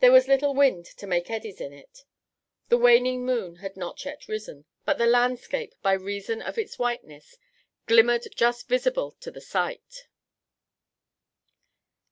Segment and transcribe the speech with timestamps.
[0.00, 2.06] There was little wind to make eddies in it.
[2.70, 7.36] The waning moon had not yet risen, but the landscape, by reason of its whiteness,
[7.86, 10.08] glimmered just visible to the sight.